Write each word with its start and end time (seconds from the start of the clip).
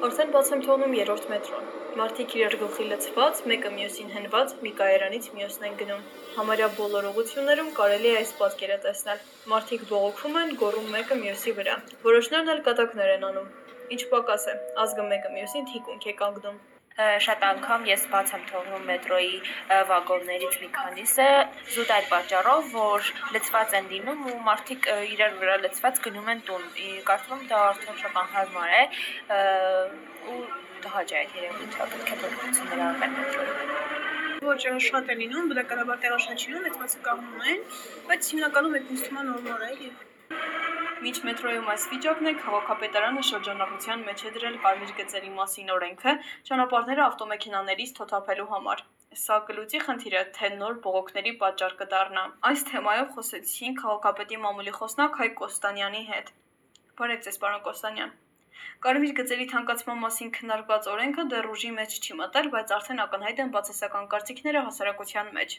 Արդեն 0.00 0.30
բաց 0.32 0.50
եմ 0.54 0.60
թողնում 0.64 0.94
երրորդ 0.96 1.26
մետրոն։ 1.28 1.64
Մարդիկ 2.00 2.36
իրար 2.38 2.54
գլխի 2.60 2.86
լցված, 2.92 3.42
մեկը 3.50 3.72
մյուսին 3.74 4.14
հենված, 4.14 4.54
մի 4.64 4.72
կայարանից 4.78 5.28
մյուսն 5.34 5.66
են 5.68 5.76
գնում։ 5.82 6.06
Համարյա 6.38 6.68
բոլոր 6.78 7.08
ուղություններում 7.10 7.68
կարելի 7.76 8.10
է 8.14 8.16
այս 8.22 8.32
պատկերը 8.40 8.80
տեսնել։ 8.86 9.22
Մարդիկ 9.52 9.86
բողոքում 9.92 10.40
են, 10.44 10.56
գոռում 10.64 10.90
մեկը 10.96 11.20
մյուսի 11.20 11.56
վրա։ 11.60 11.78
Որոշներն 12.08 12.52
էլ 12.56 12.66
կատակներ 12.70 13.16
են 13.18 13.30
անում։ 13.30 13.54
Ինչ 13.92 14.02
պակաս 14.16 14.52
է, 14.54 14.60
ազգը 14.86 15.08
մեկը 15.12 15.36
մյուսին 15.36 15.72
թիկունք 15.74 16.08
է 16.14 16.20
կանգնում։ 16.24 16.60
Շատ 16.98 17.44
անգամ 17.48 17.84
ես 17.88 18.06
բաց 18.12 18.32
եմ 18.36 18.42
թողնում 18.50 18.82
մետրոյի 18.90 19.36
վագոններից 19.90 20.56
մի 20.62 20.68
քանիսը 20.74 21.28
զուտ 21.74 21.92
այդ 21.96 22.08
պատճառով, 22.10 22.72
որ 22.74 23.10
լցված 23.36 23.76
են 23.78 23.86
լինում 23.92 24.26
ու 24.32 24.34
մարդիկ 24.48 24.88
իրար 25.14 25.38
վրա 25.42 25.56
լցված 25.62 26.02
գնում 26.06 26.28
են 26.34 26.42
տուն։ 26.50 26.66
Կարծում 27.10 27.38
եմ 27.38 27.46
դա 27.52 27.62
արդեն 27.70 28.02
շատ 28.02 28.20
անհարմար 28.24 28.74
է 28.80 28.82
ու 30.34 30.42
տհաճ 30.84 31.14
է 31.14 31.18
այդ 31.22 31.34
երևույթը, 31.40 31.88
պետք 31.94 32.12
է 32.12 32.20
փոփոխություններ 32.20 32.84
արվեն 32.90 33.18
մետրոյում։ 33.20 34.46
Ոչ, 34.50 34.60
շատ 34.90 35.10
է 35.14 35.18
լինում, 35.22 35.50
բնականաբար 35.54 35.98
տեղաշնչինում 36.04 36.68
մեծ 36.68 36.78
մասը 36.84 37.02
կանգնում 37.08 37.50
են, 37.54 37.66
բայց 38.12 38.30
հիմնականում 38.34 38.78
այդ 38.80 38.94
է 38.94 39.26
նորմալ 39.30 39.66
է 39.66 39.74
եւ 39.88 40.09
Մինչ 41.00 41.18
մետրոյում 41.24 41.68
այս 41.72 41.84
վիճակն 41.90 42.26
է, 42.28 42.32
քաղաքապետարանը 42.40 43.20
շրջանառության 43.28 44.02
մեջ 44.08 44.24
է 44.28 44.32
դրել 44.34 44.56
կարմիր 44.64 44.90
գծերի 44.98 45.30
մասին 45.36 45.72
օրենքը 45.74 46.12
ճանապարհները 46.50 47.02
ավտոմեքենաներից 47.04 47.94
թոթափելու 47.98 48.46
համար։ 48.50 48.82
Սա 49.22 49.38
կլուծի 49.48 49.80
խնդիրը, 49.86 50.22
թե 50.36 50.50
նոր 50.60 50.76
բողոքների 50.84 51.32
պատճառ 51.40 51.76
կդառնա։ 51.80 52.24
Այս 52.50 52.66
թեմայով 52.72 53.14
խոսեցին 53.16 53.78
քաղաքապետի 53.80 54.42
մամուլի 54.44 54.74
խոսնակ 54.76 55.16
Հայկ 55.22 55.38
Կոստանյանի 55.40 56.02
հետ։ 56.10 56.34
Բարև 57.00 57.24
ձեզ, 57.28 57.40
պարոն 57.46 57.64
Կոստանյան։ 57.70 58.14
Կարմիր 58.86 59.14
գծերի 59.20 59.46
թանկացման 59.52 60.02
մասին 60.04 60.32
քննարկված 60.36 60.88
օրենքը 60.94 61.24
դեռ 61.34 61.48
ուժի 61.54 61.70
մեջ 61.78 61.96
չի 62.00 62.18
մտել, 62.20 62.50
բայց 62.56 62.74
արդեն 62.78 63.04
ակնհայտ 63.04 63.44
են 63.44 63.54
բացասական 63.56 64.10
կարծիքները 64.16 64.64
հասարակության 64.70 65.32
մեջ։ 65.38 65.56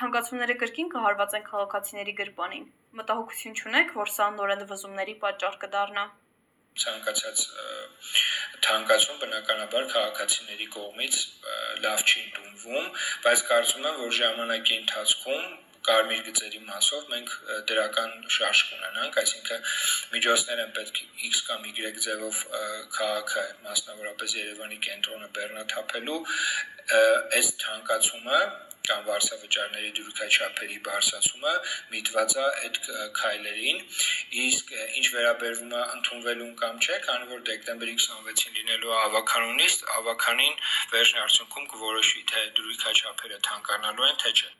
Թանկացումները 0.00 0.58
կրկին 0.66 0.92
կհարվածեն 0.96 1.48
քաղաքացիների 1.50 2.16
գրպանին։ 2.20 2.70
Մտահոգություն 3.00 3.58
չունեք, 3.62 3.98
որ 4.02 4.14
սա 4.18 4.30
նորեն 4.36 4.70
վզումների 4.74 5.18
պատճառ 5.26 5.60
կդառնա 5.66 6.06
ցանկացած 6.80 7.42
թանկացում 8.64 9.20
բնականաբար 9.20 9.86
քաղաքացիների 9.92 10.66
կողմից 10.74 11.20
լավ 11.84 12.02
չի 12.04 12.24
ընդունվում, 12.24 12.90
բայց 13.26 13.44
կարծում 13.50 13.86
եմ, 13.90 14.02
որ 14.02 14.12
ժամանակի 14.18 14.76
ընթացքում 14.80 15.46
կարմիր 15.88 16.22
գծերի 16.28 16.62
մասով 16.70 17.08
մենք 17.14 17.34
դրական 17.70 18.14
շարժ 18.36 18.62
կունենանք, 18.70 19.18
այսինքն 19.22 19.66
միջոցներ 20.16 20.62
են 20.66 20.72
պետք 20.78 21.02
X 21.30 21.42
կամ 21.48 21.66
Y 21.72 21.92
ձևով 22.06 22.44
քաղաքը, 22.98 23.44
մասնավորապես 23.66 24.36
Երևանի 24.42 24.80
կենտրոնը 24.86 25.32
բեռնաթափելու, 25.38 26.20
այս 27.40 27.52
թանկացումը 27.64 28.40
կամ 28.86 29.06
վարսավճարների 29.06 29.88
դյուրքաչափերի 29.98 30.76
բարձրացումը 30.88 31.54
միտված 31.94 32.34
է 32.42 32.44
այդ 32.66 32.78
քայլերին 33.20 33.80
իսկ 34.42 34.70
ինչ 35.00 35.06
վերաբերվում 35.16 35.74
է 35.78 35.80
ընդունվելուն 35.96 36.52
կամ 36.62 36.78
չէ 36.86 37.00
քանի 37.08 37.30
որ 37.32 37.42
դեկտեմբերի 37.50 37.96
26-ին 38.04 38.60
լինելու 38.60 38.94
ավականունից 39.00 39.80
ավականին 39.96 40.54
վերջին 40.94 41.24
արդյունքում 41.24 41.68
կորոշվի 41.74 42.24
թե 42.34 42.46
դյուրքաչափերը 42.60 43.42
թանկանալու 43.50 44.08
են 44.12 44.22
թե 44.24 44.34
չէ 44.36 44.54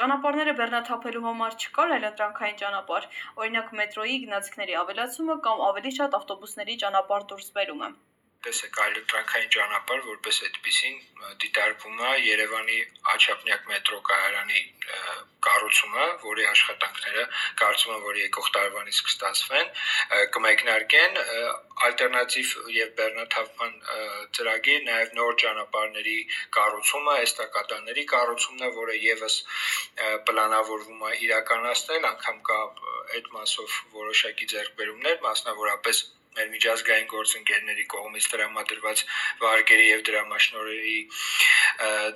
Ճանապարհները 0.00 0.52
բեռնաթափելու 0.56 1.22
համար 1.26 1.54
չկար 1.60 1.94
այլընտրանքային 1.98 2.58
ճանապարհ, 2.62 3.06
օրինակ 3.44 3.70
մետրոյի 3.80 4.18
գնացքների 4.26 4.76
ավելացումը 4.82 5.36
կամ 5.46 5.62
ավելի 5.68 5.92
շատ 6.00 6.18
ավտոբուսների 6.20 6.76
ճանապարհ 6.82 7.30
դուրս 7.32 7.48
բերումը 7.56 7.88
տեսեք 8.46 8.76
այլընտրանքային 8.82 9.48
ճանապարհ 9.54 10.02
որպես 10.08 10.36
այդպեսին 10.46 10.98
դիտարկվում 11.44 12.02
է 12.08 12.10
Երևանի 12.26 12.76
Աչափնյակ 13.12 13.64
մետրո 13.70 13.98
կայարանի 14.08 14.60
կառուցումը, 15.46 16.04
որի 16.26 16.46
աշխատանքները 16.50 17.24
կարծում 17.62 17.96
եմ 17.96 18.04
որ 18.06 18.20
եկող 18.20 18.50
տարվանից 18.58 19.00
կստացվեն, 19.08 19.72
կմեկնարկեն 20.36 21.18
ալտերնատիվ 21.84 22.50
եւ 22.72 22.92
բեռնաթափման 22.98 23.74
ծրագիր, 24.38 24.80
նաեւ 24.88 25.10
նոր 25.18 25.34
ճանապարհների 25.42 26.16
կառուցումը, 26.56 27.16
էստակադաների 27.26 28.04
կառուցումն 28.12 28.66
է, 28.66 28.70
որը 28.80 28.96
եւս 29.04 29.38
պլանավորվում 30.30 31.04
է 31.10 31.12
իրականացնել, 31.28 32.08
անգամ 32.12 32.38
կա 32.50 32.60
այդ 33.16 33.32
մասով 33.36 33.80
որոշակի 34.00 34.50
ձեռքբերումներ, 34.56 35.20
մասնավորապես 35.28 36.04
մեր 36.36 36.48
միջազգային 36.54 37.08
գործընկերների 37.12 37.86
կողմից 37.94 38.28
տրամադրված 38.32 39.04
վարկերի 39.44 39.86
եւ 39.88 40.02
դրամաշնորհերի 40.08 40.98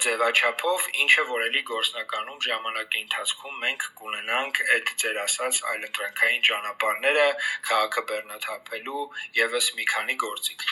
ձևաչափով, 0.07 0.91
ինչը 1.05 1.25
որ 1.31 1.47
էլի 1.47 1.63
գործնականում 1.71 2.45
ժամանակի 2.49 3.03
ընթացքում 3.07 3.63
մենք 3.65 3.89
կունենանք 4.03 4.63
այդ 4.77 4.93
ձեր 5.05 5.23
ասած 5.25 5.63
այլընտրանքային 5.73 6.45
ճանապարհները 6.51 7.27
քաղաքը 7.71 8.07
բեռնաթափելու 8.13 9.09
եւս 9.41 9.73
մի 9.81 9.91
քանի 9.95 10.21
գործիք 10.27 10.71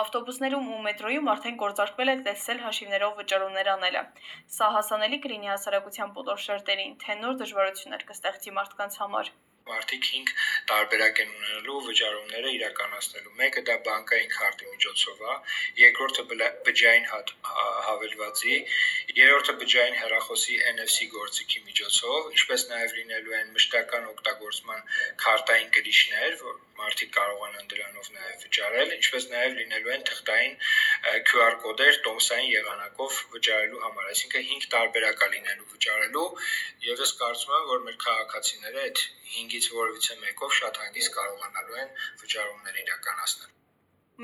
Ավտոբուսներում 0.00 0.66
ու 0.76 0.78
մետրոյում 0.84 1.28
արդեն 1.32 1.54
գործարկվել 1.60 2.10
է 2.12 2.16
տեսել 2.26 2.58
հաշիվներով 2.64 3.14
վճարումներ 3.20 3.70
անելը։ 3.74 4.02
Սա 4.56 4.68
հասանելի 4.74 5.20
կլինի 5.24 5.50
հասարակության 5.52 6.12
բոլոր 6.18 6.42
շերտերին, 6.46 6.92
թե 7.04 7.16
նոր 7.22 7.38
դժվարություններ 7.42 8.04
կստեղծի 8.10 8.56
մարդկանց 8.60 8.98
համար 9.04 9.32
մարդիկ 9.70 10.04
5 10.08 10.32
տարբերակ 10.70 11.20
են 11.22 11.30
ունենալու 11.36 11.80
վճարումները 11.86 12.52
իրականացնելու։ 12.56 13.32
Մեկը 13.40 13.62
դա 13.68 13.76
բանկային 13.88 14.30
քարտի 14.34 14.68
միջոցով 14.74 15.24
է, 15.32 15.34
երկրորդը 15.82 16.24
բջջային 16.68 17.08
հավելվածի, 17.86 18.56
երրորդը 19.22 19.56
բջջային 19.62 19.98
հեռախոսի 20.02 20.60
NFC 20.74 21.08
գործիքի 21.16 21.64
միջոցով, 21.70 22.30
ինչպես 22.36 22.66
նաև 22.74 22.96
լինելու 23.00 23.36
են 23.40 23.52
մշտական 23.56 24.08
օգտագործման 24.12 24.86
քարտային 25.24 25.74
կրիչներ, 25.78 26.38
որ 26.46 26.62
մարդիկ 26.76 27.12
կարողանան 27.16 27.68
դրանով 27.72 28.08
նաև 28.14 28.42
վճարել, 28.46 28.90
ինչպես 28.96 29.28
նաև 29.32 29.54
լինելու 29.60 29.92
են 29.96 30.02
թղթային 30.10 30.56
QR 31.30 31.56
կոդեր 31.64 31.98
տոմսային 32.06 32.48
եղանակով 32.52 33.18
վճարելու 33.34 33.82
համար, 33.84 34.08
այսինքն 34.12 34.46
5 34.52 34.68
տարբերակ 34.76 35.24
է 35.26 35.28
լինելու 35.34 35.68
վճարելու, 35.74 36.24
եւ 36.86 37.04
ես 37.06 37.14
կարծում 37.22 37.58
եմ, 37.58 37.68
որ 37.72 37.84
մեր 37.88 37.98
քաղաքացիները 38.06 38.86
այդ 38.86 39.04
5-ից 39.34 39.68
որևիցե 39.80 40.18
մեկով 40.24 40.56
շատ 40.62 40.82
հանգիստ 40.84 41.14
կարողանալու 41.18 41.84
են 41.84 41.94
վճարումներ 42.24 42.82
իրականացնել։ 42.86 43.55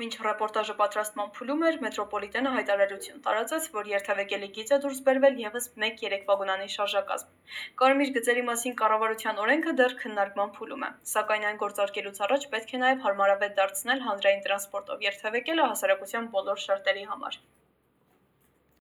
Մինչ 0.01 0.13
ռեպորտաժը 0.25 0.73
պատրաստման 0.77 1.27
փուլում 1.33 1.59
էր, 1.67 1.75
մետրոպոլիտենը 1.83 2.53
հայտարարություն 2.53 3.19
տարածեց, 3.27 3.67
որ 3.75 3.89
երթևեկելի 3.91 4.49
գիծ 4.55 4.71
է 4.73 4.79
դուրս 4.85 5.01
բերվել 5.09 5.37
եւս 5.43 5.67
1-3 5.83 6.25
վագոնանի 6.29 6.69
շարժակազմ։ 6.75 7.53
Կարմիր 7.83 8.13
գծերի 8.17 8.45
մասին 8.49 8.77
կառավարության 8.81 9.43
օրենքը 9.45 9.77
դեռ 9.83 9.97
քննարկման 10.01 10.53
փուլում 10.57 10.89
է, 10.89 10.93
սակայն 11.13 11.49
այն 11.53 11.63
գործարկելուց 11.65 12.21
առաջ 12.27 12.47
պետք 12.55 12.73
է 12.73 12.83
նաեւ 12.85 13.03
հարմարավետ 13.07 13.59
դարձնել 13.61 14.05
հանրային 14.09 14.45
տրանսպորտով 14.47 15.09
երթևեկելը 15.11 15.69
հասարակության 15.73 16.31
բոլոր 16.37 16.65
շերտերի 16.69 17.11
համար։ 17.13 17.43